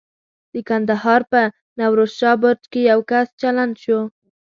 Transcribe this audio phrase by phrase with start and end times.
[0.53, 1.41] د کندهار په
[1.79, 3.99] نوروز شاه برج کې یو کس چلنج شو.